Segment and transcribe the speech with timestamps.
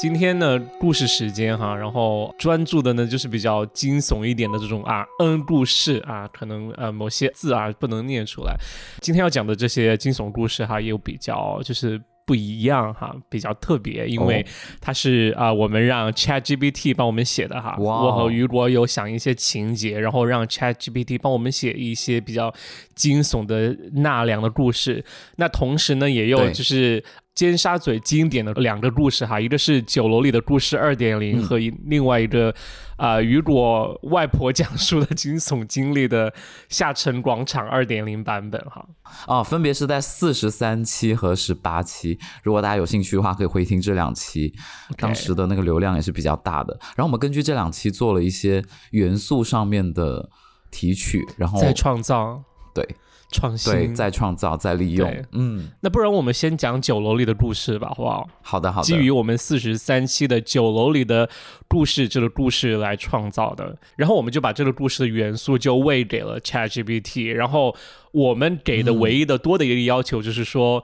[0.00, 8.56] 今天呢，故事时间哈，然后专注的呢就是比较惊悚一点的这种啊嗯故事啊，可能呃某些字啊不能念出来。
[9.02, 14.42] 今天要讲的这些惊悚故事哈，也有比较就是不一样哈，比较特别，因为
[14.80, 17.76] 它是啊我们让 ChatGPT 帮我们写的哈。
[17.78, 22.50] 我和雨果有想一些情节，然后让 ChatGPT 帮我们写一些比较
[22.94, 25.04] 惊悚的纳凉的故事。
[25.36, 27.04] 那同时呢，也有就是。
[27.40, 32.54] 尖沙咀经典的两个故事哈，一个是酒楼里的故事二点零，和一另外一个
[32.98, 36.30] 啊，雨果外婆讲述的惊悚经历的
[36.68, 38.86] 下沉广场二点零版本哈。
[39.26, 44.52] 哦，分别是在四十三期和十八期，如果大家有兴趣的话，可以回听这两期，
[44.98, 46.78] 当时的那个流量也是比较大的。
[46.94, 50.28] 然后我们根据这两期做了一些元素上面的
[50.70, 52.42] 提取，然后再创造
[52.74, 52.86] 对。
[53.30, 58.28] 创新，对，再创造，再利用，嗯，那不然我们先讲酒楼里的故事吧，好不好？
[58.42, 58.86] 好的，好的。
[58.86, 61.28] 基于我们四十三期的酒楼里的
[61.68, 67.74] 故事，这个故事来创造的，然后我们就把这个故事的元素就喂给了 ChatGPT，然后
[68.12, 70.82] 我们给的唯一的多的一个要求就是说，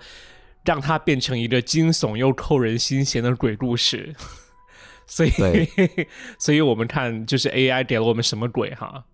[0.64, 4.14] 让它变成一个惊悚又扣人心弦的鬼故事。
[5.08, 5.30] 所以，
[6.36, 9.04] 所以我们看就是 AI 给了我们什么鬼哈？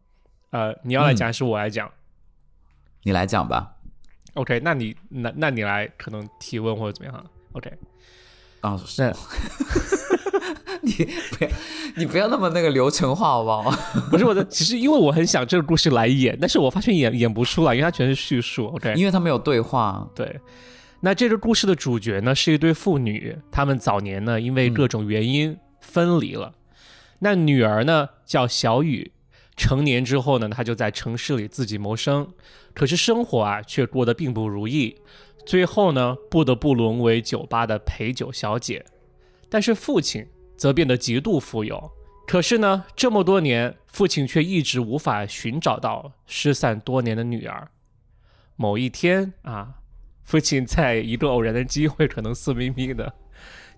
[0.51, 1.91] 呃，你要来讲还是我来讲？
[3.05, 3.73] 你来讲吧
[4.35, 7.73] ，OK，那你那那你来可能提问或者怎么样？OK，
[8.61, 9.13] 啊是，
[10.83, 10.93] 你
[11.33, 11.51] 不要
[11.97, 13.71] 你不要那么那个流程化好不好？
[14.11, 18.67] 不是我的，其实因为我很想这个故事来演，但是我发现演演不出来，因为它全是叙述。
[18.69, 20.09] OK，因为它没有对话。
[20.15, 20.41] 对，
[21.01, 26.53] 那这个故事的主角呢是一对父女，他们早年呢因为各种原因分离了，
[27.19, 29.12] 那女儿呢叫小雨。
[29.55, 32.33] 成年之后呢，他就在城市里自己谋生，
[32.75, 34.97] 可是生活啊却过得并不如意，
[35.45, 38.85] 最后呢不得不沦为酒吧的陪酒小姐。
[39.51, 41.93] 但是父亲则变得极度富有，
[42.27, 47.69] 可是呢这么多年，父亲却一直无法寻找到失散多年的女儿。
[48.57, 49.75] 某一天啊，
[50.23, 53.13] 父亲在一个偶然的机会，可能色眯眯的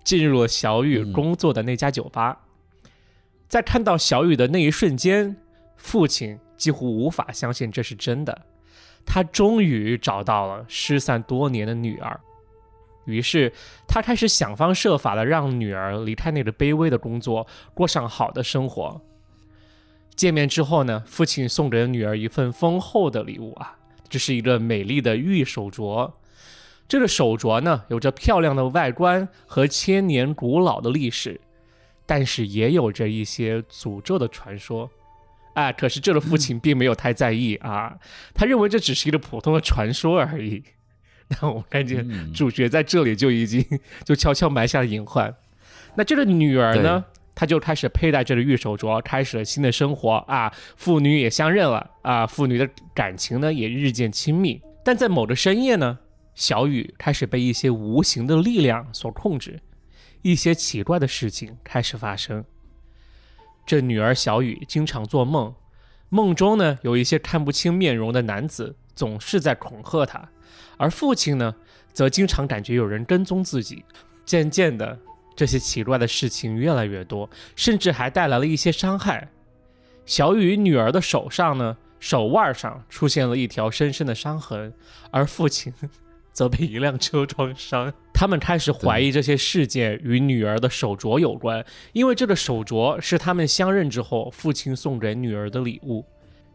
[0.05, 2.43] 进入了小雨工作的那家酒吧，
[3.49, 5.35] 在看到小雨的那一瞬间。
[5.77, 8.45] 父亲几乎无法相信这是真的，
[9.05, 12.19] 他终于找到了失散多年的女儿，
[13.05, 13.53] 于是
[13.87, 19.01] 他开始想方设法的让女儿离开那个卑微的工作，过上好的生活。
[20.15, 26.11] 见面之后呢，父亲送给了女儿一份丰厚的礼物啊，这是一个美丽的玉手镯。
[26.87, 31.41] 这个手镯呢，有着漂亮的外观和千年古老的历史，
[32.05, 34.89] 但是也有着一些诅咒的传说。
[35.55, 35.71] 啊！
[35.71, 37.97] 可是这个父亲并没有太在意啊，
[38.35, 40.63] 他认为这只是一个普通的传说而已。
[41.41, 42.05] 那我感觉
[42.35, 43.65] 主角在这里就已经
[44.03, 45.35] 就悄悄埋下了隐患。
[45.95, 50.53] 那这个女儿呢，她就开始佩戴这个玉手镯，开始了新的生活啊。
[50.75, 54.61] 父女也相认了啊，父女的感情呢也日渐亲密。
[54.83, 55.97] 但在某个深夜呢，
[56.35, 59.59] 小雨开始被一些无形的力量所控制，
[60.21, 62.45] 一些奇怪的事情开始发生。
[63.65, 65.53] 这女儿小雨经常做梦，
[66.09, 70.29] 梦中呢有一些看不清面容的男子总是在恐吓她，
[70.77, 71.55] 而父亲呢
[71.91, 73.83] 则经常感觉有人跟踪自己。
[74.25, 74.99] 渐渐的，
[75.35, 79.29] 这些奇怪的事情越来越多，甚至还带来了一些伤害。
[80.05, 84.73] 小雨女儿的手上呢，手腕上出现了一条深深的伤痕，
[85.11, 85.73] 而父亲。
[86.35, 87.93] 则被一辆车撞伤。
[88.17, 96.05] 他们开始怀疑这些事件与女儿的手镯有关，因为这个手镯是他们相认之后父亲送给女儿的礼物。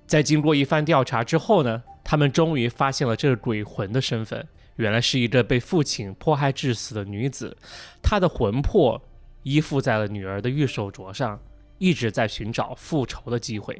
[0.06, 7.54] 在经过一番调查之后呢，他们终于发现了这个鬼魂的身份，原来是一个被父亲迫害致死的女子，
[8.02, 9.02] 她的魂魄
[9.42, 11.38] 依附在了女儿的玉手镯上，
[11.76, 13.78] 一直在寻找复仇的机会。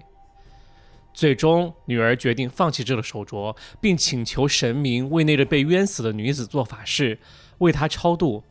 [1.14, 7.18] 最终，女儿决定放弃这个手镯，并请求神明为那个被冤死的女子做法事，
[7.60, 8.42] 为他超度。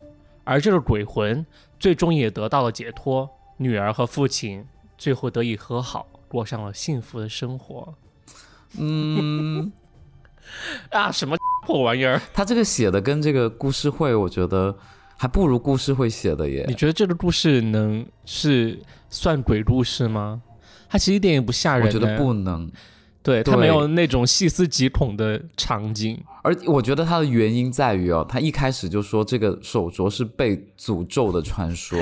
[0.42, 1.46] 而这个鬼魂
[1.78, 3.28] 最终也得到了解脱，
[3.58, 4.64] 女儿和父亲
[4.98, 7.94] 最后得以和好，过上了幸福的生活。
[8.78, 9.70] 嗯，
[10.90, 11.36] 啊，什么
[11.66, 12.20] 破玩意儿？
[12.32, 14.76] 他这个写的跟这个故事会，我觉得
[15.16, 16.64] 还不如故事会写的耶。
[16.66, 20.42] 你觉得这个故事能是算鬼故事吗？
[20.88, 22.68] 它其实一点也不吓人，我觉得不能，
[23.22, 26.18] 对，他没有那种细思极恐的场景。
[26.42, 31.98] 而我觉得他的原因在于哦，他一开始就说这个手镯是被诅咒的传说，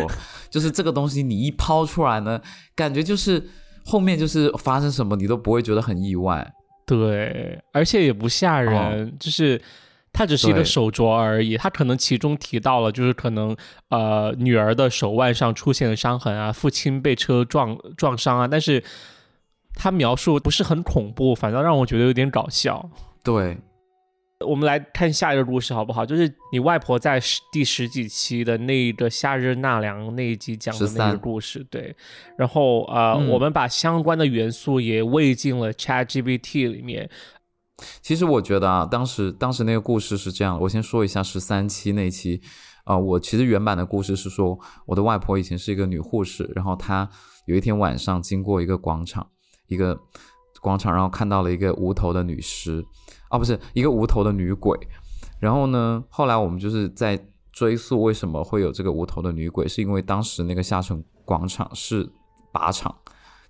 [0.49, 2.41] 就是这个东西你一抛出来呢，
[2.75, 3.43] 感觉就是
[3.85, 6.53] 后面就是发生什么你都不会觉得很意外。
[6.87, 9.61] 对，而且也不吓人，就是。
[10.11, 11.57] 它只是一个手镯而已。
[11.57, 13.55] 它可能其中提到了，就是可能
[13.91, 18.83] 呃女儿的手腕上出现了伤痕啊，父亲被车撞撞伤啊，但是
[19.79, 22.91] 他描述不是很恐怖，反倒让我觉得有点搞笑。
[23.23, 23.57] 对，
[24.47, 26.05] 我们来看下一个故事好不好？
[26.05, 31.95] 就是你外婆在十第十几期的那一个夏日纳凉那一集讲的那个13故事，对。
[32.37, 37.09] 然后呃，嗯我们把相关的元素也喂进了 ChatGPT 里面。
[38.03, 42.43] 其实我觉得啊，当时当时那个故事是这样，我先说一下十三期那期，
[42.83, 47.09] 啊、我其实原版的故事是说，我的外婆以前是一个女护士，然后她
[47.47, 49.29] 有一天晚上经过一个广场，
[49.69, 49.99] 一个
[50.61, 52.85] 广场，然后看到了一个无头的女尸，
[53.29, 54.77] 啊，不是一个无头的女鬼，
[55.39, 57.19] 然后呢，后来我们就是在
[57.53, 62.09] 追溯为什么会有这个无头的女鬼，是因为当时那个下城广场是
[62.53, 62.95] 靶场，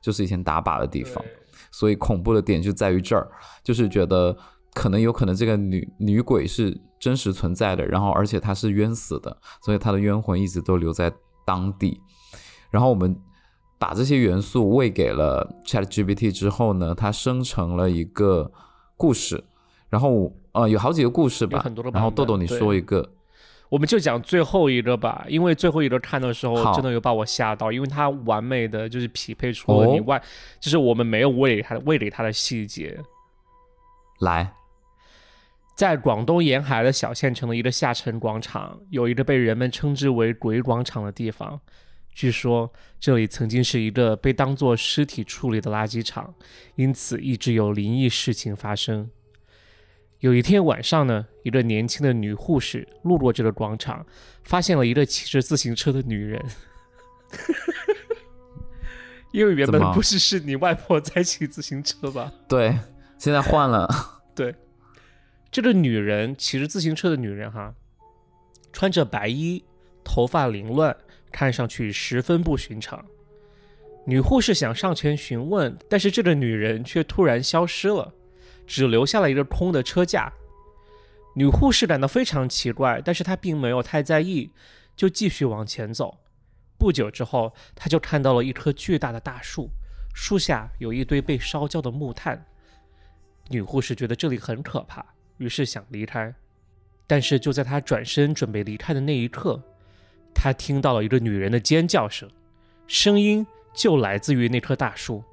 [0.01, 1.25] 就是以前打靶的地方。
[1.71, 3.29] 所以恐怖的点就在于这儿，
[3.63, 4.35] 就是觉得
[4.73, 11.13] 可能有可能这个女女鬼是真实存在的，然后而且她是冤死的，所以她的冤魂一直都留在
[11.45, 12.01] 当地。
[12.71, 13.15] 然后我们
[13.79, 18.51] 把这些元素喂给了 Chat GPT 之后呢，它生成了一个
[18.97, 19.45] 故事，
[19.89, 23.09] 然后呃有好几个故事吧，然后豆豆你说一个，
[23.69, 30.21] 我们就讲最后一个吧，因为最后一个看的时候真的有把我吓到，因为它完美的就是匹配出了哦你外，
[30.59, 32.99] 就是我们没有喂给它喂给它的细节。
[34.19, 34.53] 来，
[35.77, 41.61] 在广东沿海的小县城的一个下沉广场，有一个被人们称之为“鬼广场”的地方。
[42.19, 46.35] 据说这里曾经是一个被当作尸体处理的垃圾场，
[46.75, 49.09] 因此一直有灵异事情发生。
[50.19, 54.05] 有一天晚上呢，一个年轻的女护士路过这个广场，
[54.43, 56.45] 发现了一个骑着自行车的女人。
[59.31, 62.33] 因为原本不是是你外婆在骑自行车吧？
[62.49, 62.77] 对，
[63.17, 63.89] 现在换了，
[64.35, 64.53] 对，
[65.53, 67.77] 这个女人骑着自行车的女人哈，
[68.73, 69.63] 穿着白衣，
[70.03, 70.97] 头发凌乱，
[71.31, 73.05] 看上去十分不寻常。
[74.05, 78.15] 女护士想上前询问，但是这个女人却突然消失了，
[78.67, 80.33] 只留下了一个空的车架。
[81.35, 84.51] 女护士感到非常奇怪，但是她并没有太在意，
[84.97, 86.19] 就继续往前走。
[86.79, 89.69] 不久之后，她就看到了一棵巨大的大树，
[90.15, 92.47] 树下有一堆被烧焦的木炭。
[93.49, 95.05] 女护士觉得这里很可怕，
[95.37, 96.35] 于是想离开。
[97.07, 99.63] 但是就在她转身准备离开的那一刻，
[100.35, 102.31] 他听到了一个女人的尖叫声，
[102.87, 105.25] 声音就来自于那棵大树。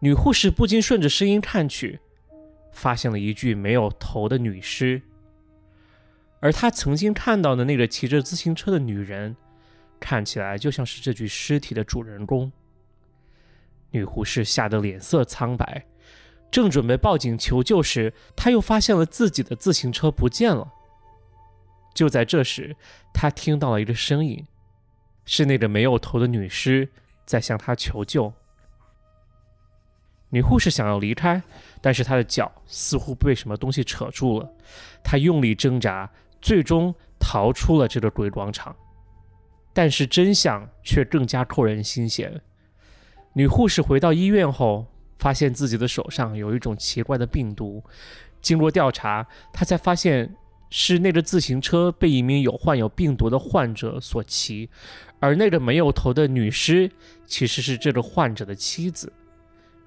[0.00, 2.00] 女护士不禁顺着声音看去，
[2.72, 5.02] 发现了一具没有头的女尸。
[6.40, 9.36] 而她曾经看到的那个骑着自行车的女人，
[9.98, 12.50] 看起来就像是这具尸体的主人公。
[13.90, 15.84] 女护士吓得脸色苍白，
[16.50, 20.72] 正准备报警求救时，她又发现了自己的自行车不见了。
[21.94, 22.76] 就在这时，
[23.12, 24.46] 她听到了一个声音，
[25.24, 26.88] 是那个没有头的女尸
[27.24, 28.32] 在向她求救。
[30.30, 31.42] 女护士想要离开，
[31.80, 34.48] 但是她的脚似乎被什么东西扯住了，
[35.02, 36.08] 她用力挣扎，
[36.40, 38.74] 最终逃出了这个鬼广场。
[39.72, 42.40] 但是真相却更加扣人心弦。
[43.32, 44.86] 女护士回到医院后，
[45.18, 47.82] 发现自己的手上有一种奇怪的病毒。
[48.40, 50.34] 经过调查，她才发现
[50.70, 54.70] 是那个自行车被一名有患有病毒的患者所骑，
[55.18, 56.90] 而那个没有头的女尸
[57.26, 59.12] 其实是这个患者的妻子。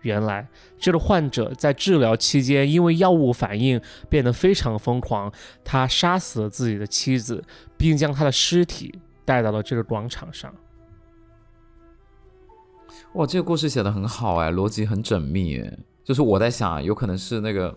[0.01, 0.45] 原来，
[0.77, 5.31] 这个患者在治疗期间因为药物反应变得非常疯狂，
[5.63, 7.41] 他杀死了自己的妻子，
[7.77, 10.53] 并将他的尸体带到了这个广场上。
[13.13, 15.77] 哇，这个故事写的很好哎，逻辑很缜密哎。
[16.03, 17.73] 就是我在想，有可能是那个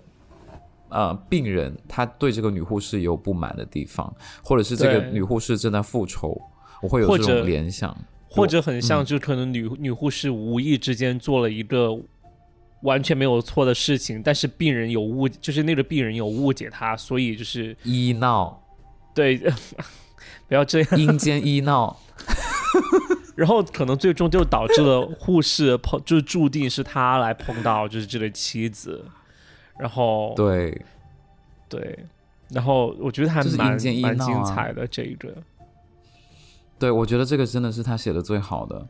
[0.88, 6.40] 呃病人他对这个女护士有不满的地方，或者是这个女护士正在复仇，
[6.82, 7.96] 我会有这种联想。
[8.28, 9.04] 或者很像，嗯。
[9.04, 11.96] 就可能女、女护士无意之间做了一个
[12.82, 18.62] 完全没有错的事情，但是病人有误，就是那个病人有误解她，所以就是医闹，
[19.14, 19.38] 对，
[20.48, 21.96] 不要这样，阴间医闹，
[23.34, 29.02] 然后可能最终就导致了护士碰，就是注定是他来碰到就是这个妻子，
[29.78, 30.80] 然后对，
[31.68, 31.98] 对，
[32.50, 35.32] 然后我觉得还就是蛮蛮精彩的这一个。
[36.78, 38.86] 对，我觉得这个真的是他写的最好的。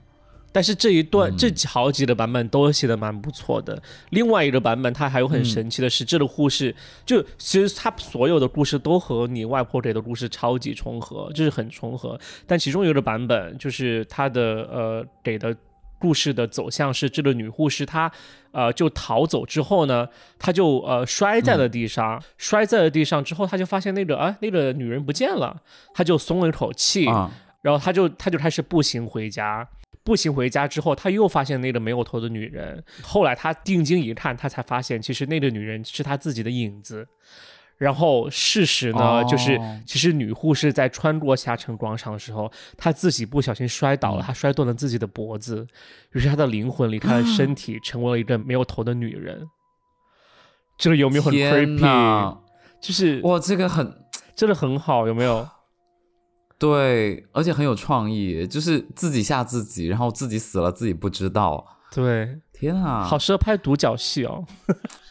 [0.53, 3.83] 但是这一段、嗯这好几个版本都写的蛮不错的。
[4.09, 6.75] 另外一个版本，它还有很嗯神奇的是，这个护士
[7.05, 12.19] 就其实他所有的故事都和你外婆给的故事超级重合，就是很重合。
[12.47, 15.55] 但其中有一个版本，就是他的呃给的
[15.99, 18.11] 故事的走向是，这个女护士她
[18.53, 25.63] 呃就逃走之后呢，她就呃摔在了地上，摔在了地上之后，她就发现那个啊那个女人不见了，
[25.95, 27.31] 她就松了一口气，啊，
[27.63, 29.69] 然后她就她就开始步行回家。
[30.05, 32.85] 步行回家之后，她又发现那个没有头的女人。
[33.03, 37.09] 后来她定睛一看，她才发现其实那个女人是她自己的影子。
[37.79, 45.67] 然后事实呢，哦就是其实女护士在穿过下城广场的时候，她自己不小心摔倒了，她摔断了自己的脖子，
[46.13, 49.47] 于是她的灵魂离开了身体，成为了一个没有头的女人。
[50.79, 52.39] 这个有没有很 creepy？
[52.81, 54.07] 就是哇，这个很
[54.37, 55.47] 真的很好，有没有？
[56.59, 61.67] 对，而且很有创意，就是自己吓自己，然后自己死了自己不知道。
[61.93, 64.45] 对，天啊，好适合拍独角戏哦。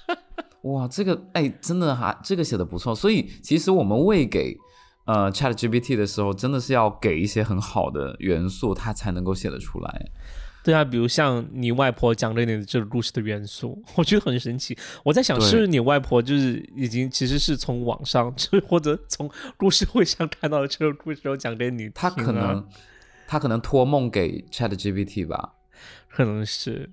[0.66, 2.94] 哇，这个哎，真的还这个写的不错。
[2.94, 4.58] 所以其实我们喂给
[5.06, 10.12] 呃 Chat GPT 的时候，真的是要给一些很好的元素，它才能够写得出来。
[10.64, 14.76] 对啊，比如像你外婆讲的你这个故事的元素， 我觉得很神奇。
[15.04, 21.92] 我在想，是不是你外婆就是已经其实是从网上， 就是或者从故事会上看到的这个故事，然后讲给你听、啊。
[21.94, 22.68] 他可能
[23.28, 25.54] 他可能托梦给 Chat GPT 吧。
[26.10, 26.90] 可能是，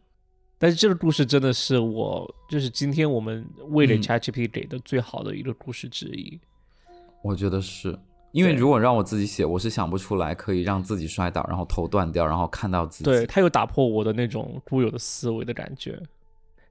[0.62, 6.38] 但是这个故事真的是我就是今天我们为了嗯 ChatGPT 给的最好的一个故事之一。
[7.21, 7.99] 我觉得是
[8.31, 13.04] 因为如果让我自己写，我是想不出来可以让自己摔倒，然后头断掉，然后看到自己。
[13.04, 16.00] 对，它又打破我的那种固有的思维的感觉。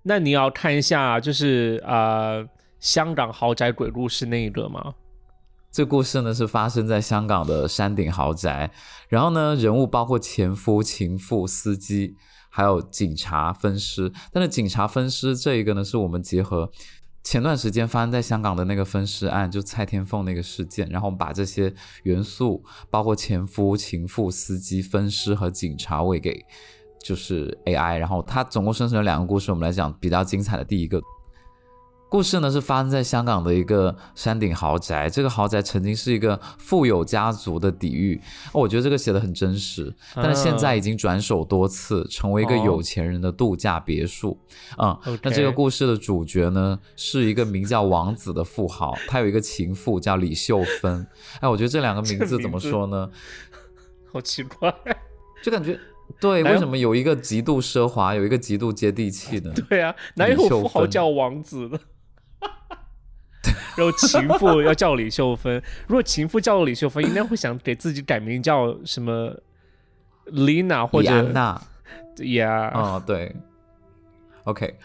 [0.02, 2.48] 那你要看一下，就是呃，
[2.80, 4.94] 香港豪宅鬼故事那一个吗？
[5.70, 8.72] 这故事呢是发生在香港的山顶豪宅，
[9.10, 12.16] 然后呢人物包括前夫、情妇、司机，
[12.51, 14.12] 还有警察、分尸。
[14.31, 16.70] 但是警察分尸这一个呢，是我们结合
[17.24, 26.43] 前段时间发生在香港的那个分尸案，就蔡天凤那个事件，然后我们把这些元素，包括前夫、情妇、司机、分尸和警察喂给
[27.03, 31.01] 就是 AI，然后它总共生成了两个故事，我们来讲比较精彩的第一个。
[32.12, 38.20] 故事呢是发生在香港的一个山顶豪宅，这个豪宅曾经是一个富有家族的底蕴，
[38.51, 44.38] 哦我觉得这个写的很真实，但是现在已经转手多次，成为一个哦有钱人的度假别墅。
[44.77, 51.08] 嗯那这个故事的主角呢是一个名叫王子的富豪， 他有一个情妇叫李秀芬。
[51.39, 53.10] 哎，我觉得这两个名字怎么说呢？
[54.12, 54.70] 好奇怪。
[55.41, 55.80] 就感觉
[56.20, 59.53] 对，为什么有一个极度奢华，有一个极度接地气呢？
[59.70, 61.80] 对啊，哪有富豪叫王子的？
[63.78, 69.34] 然后情妇要叫李秀芬，如果情妇叫李秀芬，应该会想给自己改名叫什么
[70.26, 71.62] Lina 或李者安娜。
[72.18, 73.36] Yeah，、嗯，对。
[74.44, 74.76] OK，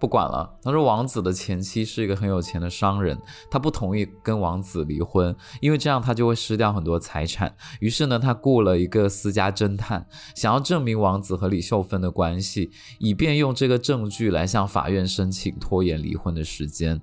[0.00, 0.58] 不管了。
[0.62, 3.16] 他说王子的前妻是一个很有钱的商人，
[3.50, 7.54] 他不同意跟王子离婚，因为这样他就会失掉很多财产。
[7.80, 16.98] 于是呢，他雇了一个私家侦探，想要证明王子和李秀芬的关系，以便用这个证据来向法院申请拖延离婚的时间。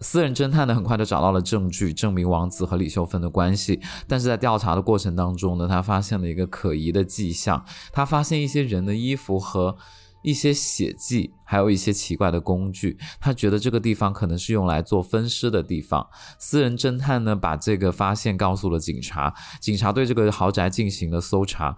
[0.00, 3.80] 私人侦探呢，很快就找到了证据，证明王子和李秀芬的关系。
[4.08, 9.76] 但是在调查的过程当中呢，他发现了一个可疑的迹象，他发现一些人的衣服和
[10.22, 12.98] 一些血迹，还有一些奇怪的工具。
[13.20, 16.06] 他觉得这个地方可能是用来做分尸的地方。
[16.38, 21.76] 私人侦探呢，把这个发现告诉了警察，警察对这个豪宅进行了搜查。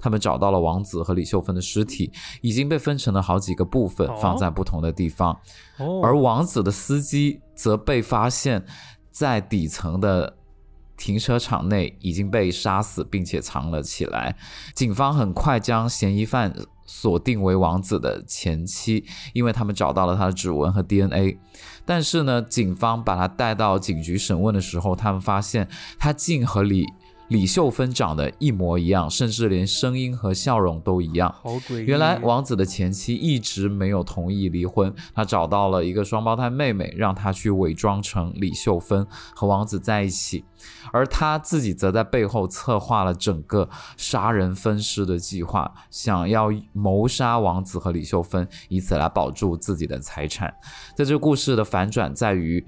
[0.00, 5.36] 他们找到了王子和李秀芬的尸体，已经被分成了好几个部分哦，放在不同的地方。
[5.78, 8.64] 哦，而王子的司机则被发现，
[9.10, 10.36] 在底层的
[10.96, 14.36] 停车场内已经被杀死，并且藏了起来。
[14.72, 16.54] 警方很快将嫌疑犯
[16.88, 19.04] 锁定为王子的前妻，
[19.34, 21.38] 因为他们找到了他的指纹和 DNA。
[21.84, 25.68] 但是呢，警方把他带到警局审问的时候，他们发现
[25.98, 26.86] 他竟和李
[27.28, 31.34] 李秀芬长得一模一样，甚至连声音和笑容都一样。
[31.42, 31.84] 好诡异。
[31.84, 40.44] 原来王子的前妻一直没有同意离婚，他找到了一个双胞胎妹妹，让她去伪装成李秀芬和王子在一起，
[40.90, 50.52] 而他自己则在背后策划了整个杀人分尸的计划，想要谋杀王子和李秀芬，以此来保住自己的财产。
[50.96, 52.64] 在这个故事的反转在于，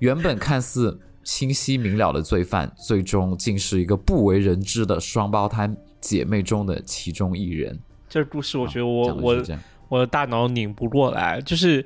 [0.00, 5.68] 原本看似清晰明了的罪犯，最终竟是一个不为人知的双胞胎
[6.00, 7.78] 姐妹中的其中一人。
[8.08, 9.42] 这个故事，我觉得我我
[9.88, 11.84] 我的大脑拧不过来，就是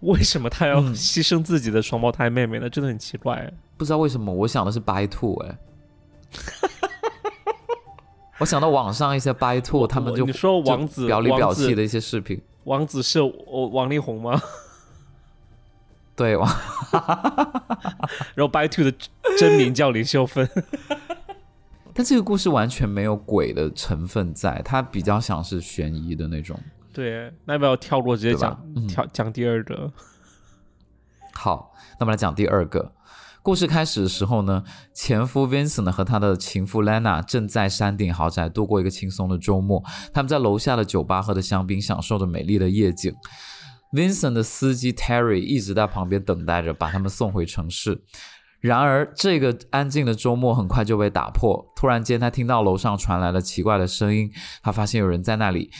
[0.00, 2.68] 为什么他要嗯牺牲自己的双胞胎妹妹呢？
[2.68, 3.52] 真的很奇怪。
[3.76, 5.58] 不知道为什么，我想的是白兔、哎，
[8.40, 14.40] 我想到网上一些白兔，他们就你说王子表里表气的一些视频，王子是我王力宏吗？
[16.20, 16.46] 对，哇
[18.36, 18.92] 然后 By Two 的
[19.38, 20.46] 真名叫林秀芬。
[21.94, 26.60] 但这个故事完全没有鬼的成分在，它比较像是悬疑的那种。
[26.92, 28.54] 对，那要不要跳过直接讲
[28.86, 29.90] 跳讲第二个？
[31.32, 32.92] 好，那么来讲第二个。
[33.42, 34.62] 故事开始的时候呢，
[34.92, 39.82] 前夫 Vincent 和他的情妇 Lena 正在山顶豪宅度过一个轻松的周末。
[40.12, 43.10] 他们在楼下的酒吧喝着香槟，享受着美丽的夜景。
[43.92, 48.02] Vincent 的司机 Terry 一直在旁边等待着，把他们送回城市。
[48.60, 51.66] 然而，这个安静的周末很快就被打破。
[51.74, 54.30] 突然间，他听到楼上传来了奇怪的声音，
[54.62, 55.70] 他发现有人在那里。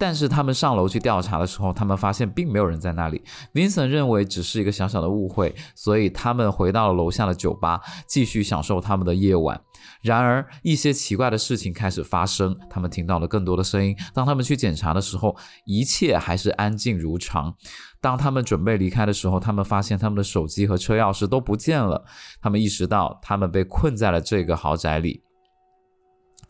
[0.00, 3.22] 但是他们上楼去调查的时候，他们发现并没有人在那里。
[3.52, 9.60] Vincent 认为只是一个小小的误会，所以他们回到了楼下的酒吧，继续享受他们的夜晚。
[10.00, 13.94] 然而，一些奇怪的事情开始发生，他们听到了更多的声音。
[14.14, 17.54] 当他们去检查的时候，一切还是安静如常。
[18.00, 22.02] 当他们准备离开的时候，他们发现他们的手机和车钥匙都不见了。
[22.40, 25.22] 他们意识到他们被困在了这个豪宅里。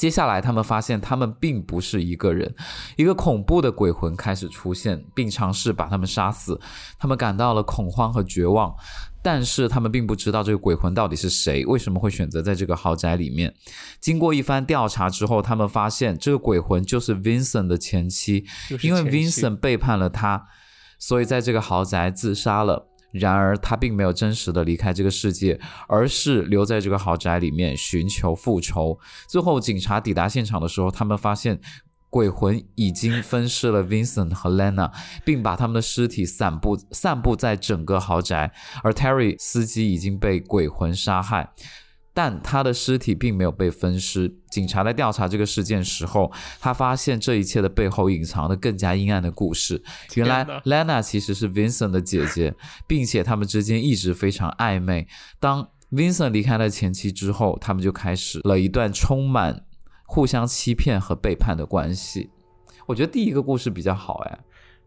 [0.01, 2.55] 接下来，他们发现他们并不是一个人，
[2.97, 6.59] 一个恐怖的鬼魂开始出现，并尝试把他们杀死。
[6.99, 8.75] 他们感到了恐慌和绝望，
[9.23, 13.55] 但是他们并不知道这个鬼魂到底是谁，为什么会选择在这个豪宅里面。
[14.01, 18.47] 经过一番调查之后，他们发现这个鬼魂就是 Vincent 的前妻，
[18.81, 20.47] 因为 Vincent 背叛了他，
[20.99, 22.90] 所以在这个豪宅自杀了。
[23.13, 28.99] 然而，他并没有真实的离开这个世界，而是留在这个豪宅里面寻求复仇。
[29.27, 31.61] 最后，警察抵达现场的时候，他们发现
[32.09, 34.91] 鬼魂已经分尸了 Vincent 和 Lena，
[35.25, 38.53] 并把他们的尸体散布散布在整个豪宅，
[38.83, 41.51] 而 Terry 司机已经被鬼魂杀害。
[42.13, 44.35] 但他的尸体并没有被分尸。
[44.51, 49.81] 警察在调查这个事件时候，他发现这一切的背后隐藏的更加阴暗的故事。
[50.15, 52.53] 原来，Lena 其实是 Vincent 的姐姐，
[52.89, 55.07] 并且他们之间一直非常暧昧。
[55.39, 59.65] 当 Vincent 离开了前妻之后，他们就开始了一段充满
[60.05, 62.31] 互相欺骗和背叛的关系。
[62.87, 64.39] 我觉得第一个故事比较好，哎，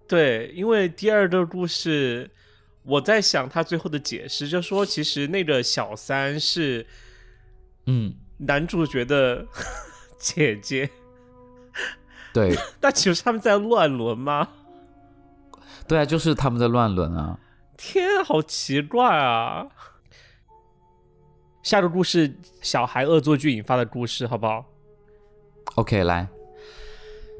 [0.09, 2.29] 对，因为第二个故事，
[2.83, 6.85] 我在想他最后的解释，就说其实那个小三是。
[7.85, 9.45] 嗯，男主角的
[10.17, 10.89] 姐姐，
[12.33, 14.49] 对，但其实他们在乱伦吗？
[15.87, 17.37] 对啊，就是他们在乱伦啊！
[17.75, 19.67] 天，好奇怪啊！
[21.61, 24.65] 下个故事，小孩恶作剧引发的故事，好不好
[25.75, 26.27] ？OK，来，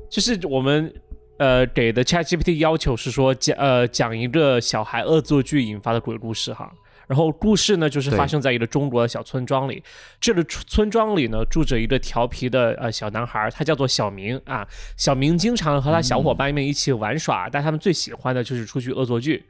[0.09, 0.93] 就是我们
[1.37, 6.73] 呃给的 ChatGPT 要求是说讲呃讲一个小孩恶作剧引发的鬼故事哈。
[7.07, 9.83] 然后故事呢，就是发生在一个中国的小村庄里。
[10.19, 14.67] 这个村庄里呢，住着一个调皮的呃小男孩，他叫做小明啊。
[14.95, 19.45] 小明经常和他小伙伴们一起玩耍，但他们最喜欢的就是出去恶作剧。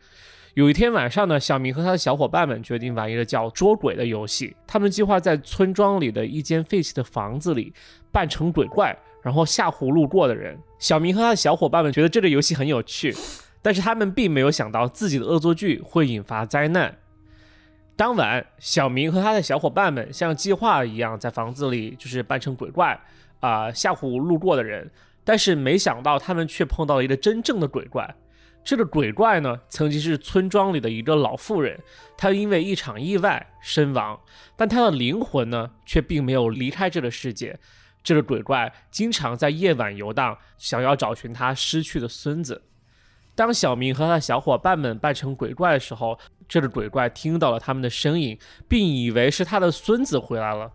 [0.55, 4.55] 有一天晚上呢，小明和他的小伙伴们决定玩一个叫捉鬼的游戏。
[4.67, 7.73] 他们计划在村庄里的一间废弃的房子里
[8.11, 10.55] 扮成鬼怪，然后吓唬路过的人。
[10.77, 13.15] 小明和他的小伙伴们觉得这个游戏很有趣，
[13.63, 16.97] 但是他们并没有想到自己的恶作剧会引发灾难。
[17.95, 22.99] 当晚，小明和他的小伙伴们像计划一样在房子里就是扮成鬼怪
[23.39, 24.89] 啊吓唬路过的人，
[25.23, 28.15] 但是没想到他们却碰到了一个真正的鬼怪。
[28.63, 31.79] 这个鬼怪呢，曾经是村庄里的一个老妇人，
[32.17, 34.19] 她因为一场意外身亡，
[34.55, 37.59] 但她的灵魂呢却并没有离开这个世界。
[38.01, 42.63] 这个鬼怪经常在夜晚游荡，想要找寻他失去的孙子。
[43.35, 50.71] 当小明和他的小伙伴们扮成鬼怪的时候，这个鬼怪听到了他们的声音，并以为是他的孙子回来了。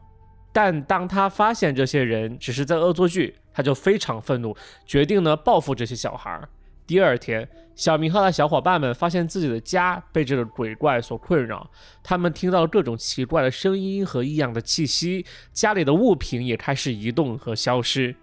[0.52, 6.40] 但当他发现这些人只是在恶作剧，他就非常愤怒，决定呢报复这些小孩。
[6.86, 11.70] 第二天，小明和他的小伙伴们发现自己的家被这个鬼怪所困扰，
[12.02, 18.16] 他们听到各种奇怪的声音和异样的气息，家里的物品也开始移动和消失。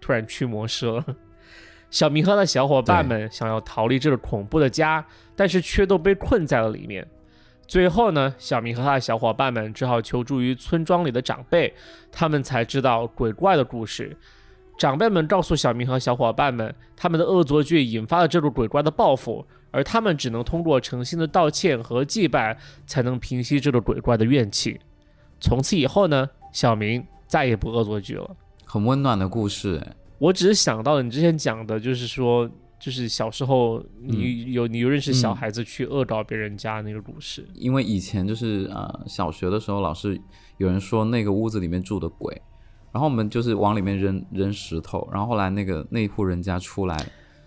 [0.00, 1.04] 突然驱魔师了。
[1.94, 7.06] 小明和他的小伙伴们想要逃离这个恐怖的家，但是却都被困在了里面。
[7.68, 11.72] 最后呢，小明和他的小伙伴们只好求助于村庄里的长辈，
[12.10, 14.16] 他们才知道鬼怪的故事。
[14.76, 24.80] 长辈们告诉小明和小伙伴们，他们的恶作剧引发了这个鬼怪的报复，而他们只能通过诚心的道歉和祭拜，才能平息这个鬼怪的怨气。
[25.38, 28.28] 从此以后呢，小明再也不恶作剧了。
[28.64, 29.80] 很温暖的故事。
[30.18, 37.46] 我只是想到了你之前讲的，就是说，就是小时候你有你有认识小孩子去恶搞别人家那个故事。
[37.54, 40.20] 因为以前就是呃小学的时候，老是
[40.58, 42.40] 有人说那个屋子里面住的鬼，
[42.92, 46.96] 然后我们就是往里面扔扔石头，然后后来那个那户人家出来，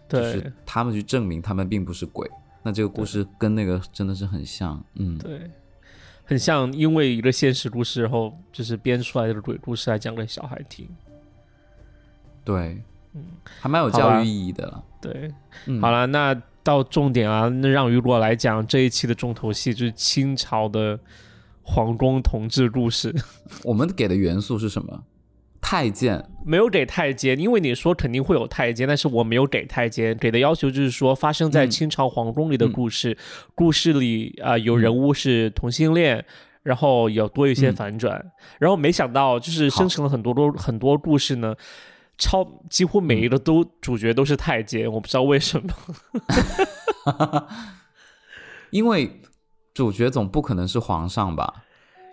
[0.10, 2.30] 就是他们去证明他们并不是鬼。
[2.64, 5.50] 那这个故事跟那个真的是很像，嗯，对。
[6.26, 10.86] 很像因为一个现实故事，然后就是编出来的鬼故事来讲给小孩听。
[12.48, 12.82] 对，
[13.14, 13.26] 嗯，
[13.60, 14.82] 还蛮有教育意义的了。
[15.02, 15.30] 对，
[15.66, 16.34] 嗯，好了，那
[16.64, 20.98] 到重点啊，那让雨果来讲这一期的重头戏就是清朝的
[21.62, 23.14] 皇宫同治故事。
[23.66, 25.04] 我们给的元素是什么？
[25.60, 26.24] 太监。
[26.46, 33.18] 没有给太监，因为你说肯定会有太监，但是我没有给太监，给的要求就是说发生在嗯清朝皇宫里的故事，
[33.54, 36.24] 故事里啊、呃有人物是同性恋。
[36.64, 38.22] 然后有多一些嗯反转，
[38.60, 41.56] 然后没想到就是生成了很多多很多故事呢，
[42.18, 45.70] 超几乎每一个都、主角都是太监，我不知道为什么。
[48.72, 49.22] 因为
[49.74, 51.64] 主角总不可能是皇上吧？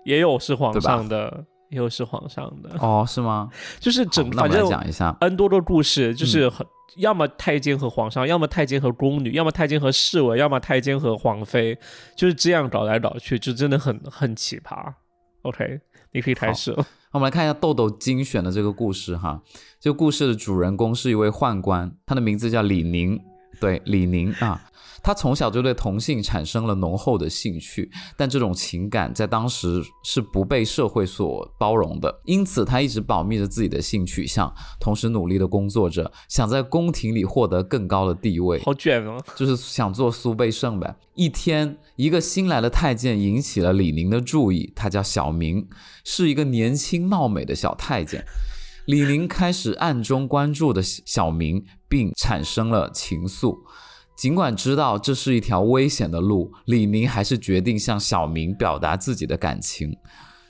[0.04, 3.48] 也有是皇上的，也有是皇上的，哦，是吗？
[3.80, 5.16] 就是整反正讲一下。
[5.20, 6.66] N 多的故事，嗯就是很、
[6.98, 11.76] 要么太监和皇上，要么太监和宫女，要么太监和侍卫，要么太监和皇妃，
[12.14, 14.92] 就是这样搞来搞去，就真的很很奇葩。
[15.42, 15.80] OK，
[16.12, 16.86] 你可以开始了。
[17.14, 19.40] 我们来看一下豆豆精选的这个故事哈。
[19.78, 23.20] 这个故事的主人公是一位宦官，他的名字叫李宁。
[23.60, 24.60] 对，李宁啊，
[25.02, 38.60] 他从小就对同性产生了浓厚的兴趣，但这种情感在当时是不被社会所包容的，因此他一直保密着自己的性取向，同时努力的工作着，想在宫廷里获得更高的地位。
[38.64, 39.22] 好卷哦！
[39.36, 40.96] 就是想做苏倍胜呗。
[41.14, 45.68] 一天，一个新来的太监引起了李宁的注意，他叫小明，
[46.04, 48.24] 是一个年轻貌美的小太监。
[48.86, 53.56] 李宁开始暗中关注的小明，并产生了情愫。
[54.14, 59.96] 尽管知道这是一条危险的路，李宁还是决定向小明表达自己的感情。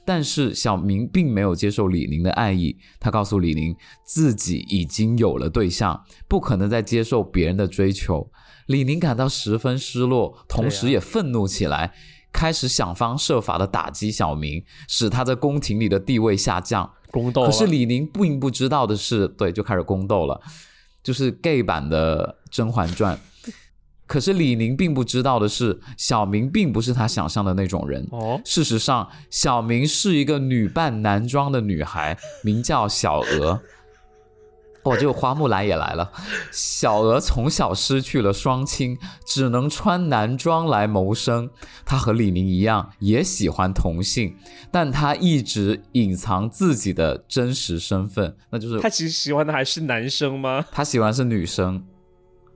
[0.04, 8.30] 但是小明并没有接受李宁的爱意，他告诉李宁自己已经有了对象，不可能再接受别人的追求。
[8.66, 11.94] 李宁感到十分失落，同时也愤怒起来，
[12.34, 16.90] 开始想方设法的打击小明，使他在宫廷里的地位下降。
[17.12, 17.46] 宫斗。
[17.46, 20.40] 可是李宁并不知道的是，对，就开始宫斗了，
[21.00, 23.16] 就是 gay 版的《甄嬛传》。
[24.06, 28.06] 可是李宁并不知道的是，小明并不是他想象的那种人。
[28.10, 33.62] 哦，事实上，小明是一个女扮男装的女孩，名叫小娥。
[34.84, 36.12] 哦，这个花木兰也来了。
[36.52, 41.50] 小娥从小失去了双亲，只能穿男装来谋生。
[41.84, 44.36] 她和李宁一样，也喜欢同性，
[44.70, 50.64] 但她一直隐藏自己的真实身份，那就是她其实喜欢的还是男生吗？
[50.70, 51.82] 她喜欢是女生。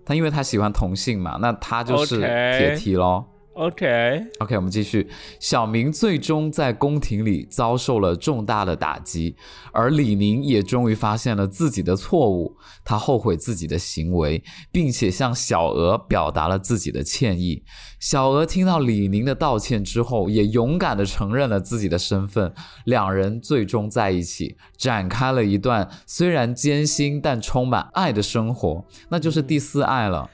[0.04, 3.24] 她因为她喜欢同性嘛，那她就是铁梯喽。
[3.58, 5.08] OK，OK，我们继续。
[5.40, 9.34] 小明最终在宫廷里遭受了重大的打击，
[9.72, 14.40] 而李宁也终于发现了自己的错误，他后悔自己的行为，
[14.70, 17.64] 并且向小娥表达了自己的歉意。
[17.98, 30.30] 小娥听到李宁的道歉之后，也勇敢地承认了自己的身份，两人最终在一起，展开了一段虽然艰辛但充满爱的生活，那就是第四爱了。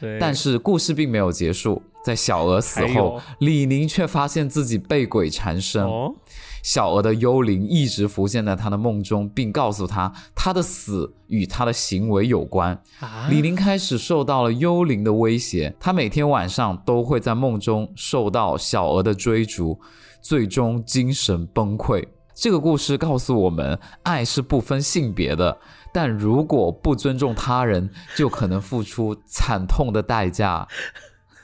[0.00, 5.84] 对，但是故事并没有结束，在小娥死后，李宁却发现自己被鬼缠身。
[5.84, 6.14] 哦，
[6.62, 12.80] 小娥的幽灵一直浮现在他的梦中，并告诉他，他的死与他的行为有关。
[13.00, 19.78] 啊，李宁开始受到了幽灵的威胁，他每天晚上都会在梦中受到小娥的追逐，
[20.22, 22.04] 最终精神崩溃。
[22.34, 25.58] 这个故事告诉我们，爱是不分性别的，
[25.92, 30.66] 但如果不尊重他人，就可能付出惨痛的代价。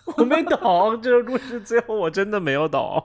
[0.16, 3.02] 我没懂这个故事，最后我真的没有懂。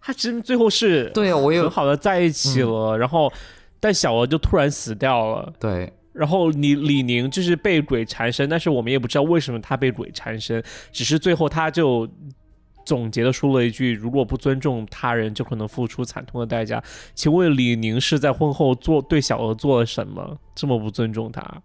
[0.00, 3.30] 他其实最后是对啊，我有很好的在一起了，然后
[3.78, 5.52] 但小娥就突然死掉了。
[5.60, 12.08] 对然后李李宁就是被鬼缠身，但是我们也不知道为什么他被鬼缠身，只是最后他就
[12.84, 16.82] 总结的说了一句：“如果不尊重他人，就可能付出惨痛的代价。”
[17.14, 21.62] 请问李宁是在婚后做对小娥做了什么，这么不尊重他？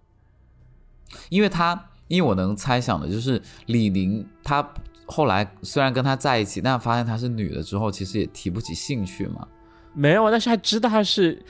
[1.30, 4.68] 因为他，因为我能猜想的就是李宁，他
[5.06, 9.48] 后来虽然跟他在一起，但发现她是女的之后，其实也提不起兴趣嘛。
[9.94, 11.42] 没有，但是他知道他是，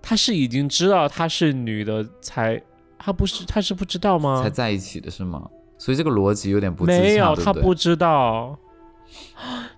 [0.00, 2.60] 他是已经知道她是女的才，
[2.98, 4.50] 他不是他是不知道吗才？
[4.50, 5.48] 在一起的是吗？
[5.78, 8.58] 所以这个逻辑有点不没有，他不知道。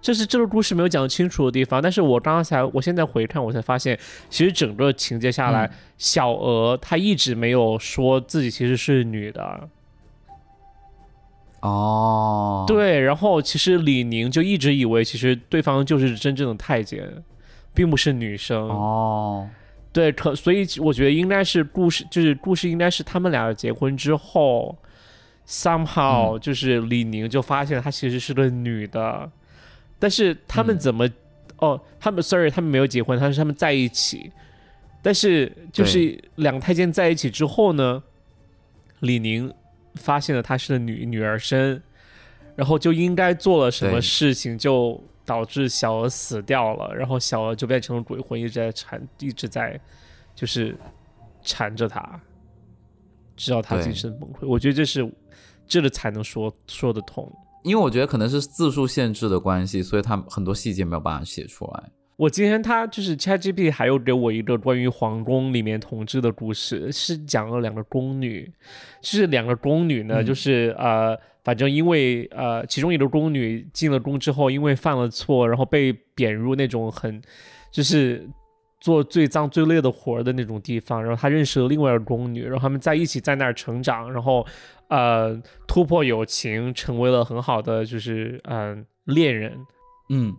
[0.01, 3.99] 这是这个故事没有讲清楚的地方，但是我刚才我现在回看，我才发现，
[4.31, 9.69] 其实整个情节下来，嗯小娥她一直没有说自己其实是女的，
[11.65, 17.11] 哦，对，然后其实李宁就一直以为其实对方就是真正的太监，
[17.73, 19.49] 并不是女生，哦，
[19.93, 24.77] 对，可所以我觉得应该是故事，就是故事应该是他们俩结婚之后
[25.49, 29.31] ，somehow 就是李宁就发现她其实是个女的，
[29.99, 30.79] 但是他们嗯。
[30.79, 31.09] 怎么？
[31.59, 34.31] 哦，他们 sorry，他们没有结婚，他是他们在一起。
[35.01, 38.03] 但是就是两个太监在一起之后呢，
[39.01, 39.51] 李宁
[39.95, 41.83] 发现了她是个女女儿身，
[42.57, 49.81] 然后就应该做了什么事情，就导致小娥死掉了，然后小娥就变成了鬼魂，一直在缠，一直在
[50.35, 50.77] 就是
[51.43, 52.21] 缠着他，
[53.37, 54.47] 直到他精神崩溃。
[54.47, 55.11] 我觉得这是
[55.67, 57.31] 这个才能说说得通。
[57.63, 61.91] 因为我觉得可能是字数限制的关系，所以他很多细节没有办法写出来。
[62.17, 68.51] 我今天他就是 ChatGPT 还有给我一个关于皇宫里面统治的故事，是讲了两个宫女，
[69.03, 77.21] 是两个宫女呢，嗯就是呃，反正因为呃，其中一个宫女进了宫之后，因为犯了错，然后被贬入那种很
[77.73, 78.29] 就是
[78.81, 84.47] 做最脏最累的活儿的那种地方，然后她认识了另外一个宫女，然后他们在一起在那儿成长，然后
[84.89, 89.59] 呃突破友情，成为了很好的就是嗯、呃恋人。
[90.11, 90.37] 嗯，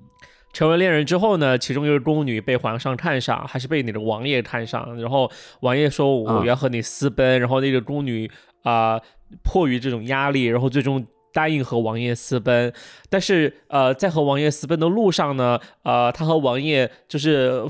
[0.56, 4.98] 成为恋人之后呢，其中一个宫女被皇上看上，还是被你的王爷看上。
[5.02, 8.32] 然后王爷说我要和你私奔，然后那个宫女
[8.63, 8.98] 啊、
[9.44, 12.72] 迫于这种压力，然后最终答应和王爷私奔。
[13.10, 17.62] 但是呃，在和王爷私奔的路上呢，呃，她和王爷就是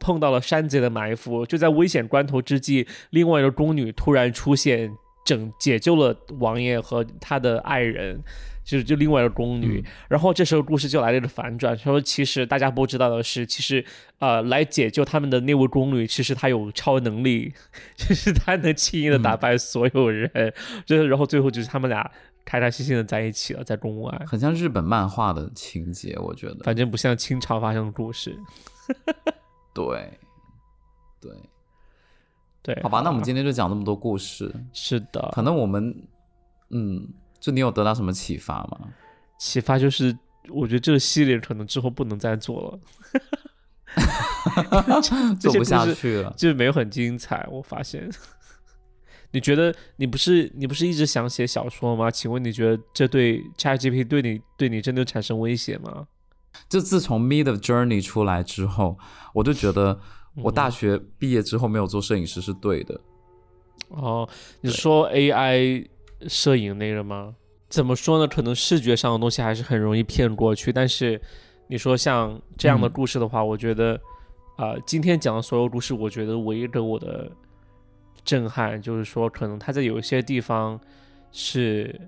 [0.00, 4.92] 碰到了山贼的埋伏，就在危险关头之际，另外一个宫女突然出现，
[5.24, 8.20] 拯解救了王爷和他的爱人。
[8.64, 13.84] 就是就另外一个宫女，嗯然后这时候故事就来了一个反转，说其实大家不知道的是，其实
[14.18, 17.52] 呃来解救他们的那位宫女，其实她有超能力，
[17.96, 20.54] 就是她能轻易的打败所有人，
[20.86, 22.10] 就是然后最后就是他们俩
[22.44, 26.56] 开开心心的在一起了，在宫外，很像日本漫画的情节，我觉得。
[26.64, 28.36] 反正不像清朝发生的故事。
[29.72, 30.18] 对，
[31.20, 31.30] 对，
[32.62, 34.52] 对，好吧，那我们今天就讲这么多故事。
[34.72, 35.94] 是的，可能我们，
[36.70, 37.08] 嗯，
[37.42, 38.78] 就你有得到什么启发吗？
[39.36, 40.16] 启发就是，
[40.48, 42.78] 我觉得这个系列可能之后不能再做了，
[45.02, 46.32] 这做不下去了。
[46.36, 47.44] 就是没有很精彩。
[47.50, 48.08] 我发现，
[49.32, 52.08] 你觉得你不是你不是一直想写小说吗？
[52.08, 56.06] 请问你觉得这对 ChatGPT 对你对你真的产生威胁吗？
[56.68, 58.96] 就自从《Mid Journey》出来之后，
[59.34, 59.98] 我就觉得
[60.36, 63.00] 我大学毕业之后没有做摄影师是对的。
[63.88, 64.28] 哦，
[64.60, 65.88] 你说 AI
[66.28, 67.34] 摄影那个吗？
[67.68, 68.28] 怎么说呢？
[68.28, 71.20] 可能视觉上的东西还是很容易骗过去，但是
[71.68, 73.98] 你说像这样的嗯故事的话，我觉得，
[74.56, 77.32] 啊，今天讲的所有故事，我觉得唯一给我的
[78.24, 80.78] 震撼就是说，可能他在有一些地方
[81.30, 81.98] 是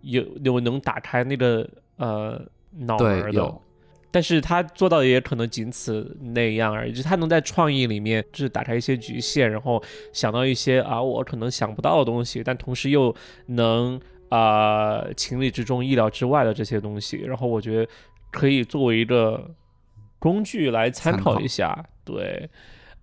[0.00, 3.62] 有有能打开那个呃脑对门，的有，
[4.14, 13.12] 但是他做到的也可能仅此那样而已，就是他能在创意里面就是打开一些局限，然后想到一些啊我可能想不到的东西，但同时又
[13.46, 17.90] 能啊、呃情理之中、意料之外的这些东西，然后我觉得
[18.30, 19.50] 可以作为一个
[20.20, 22.48] 工具来参考一下，对。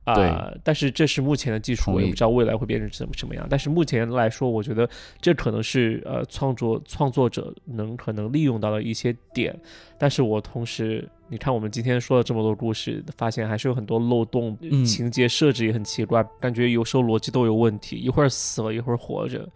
[0.04, 3.46] 啊、对但是这是目前的技术，我也不知道未来会变成什么什么样。
[3.48, 4.90] 但是目前来说，我觉得
[5.22, 9.56] 这可能是呃创作创作者能可能利用到的一些点。
[10.00, 19.48] 但是我同时，你看我们今天说了这么多故事，发现还是有很多漏洞，嗯情节设置也很奇怪，感觉有时候逻辑都有问题，一会儿死了，一会儿活着。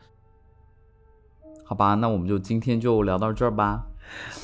[1.64, 3.84] 好吧，那我们就今天就聊到这儿吧。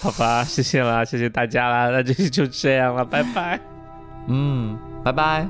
[0.01, 3.59] 好吧，谢谢啦，谢谢大家啦，那这就这样了，拜拜。
[4.27, 5.47] 嗯，拜拜。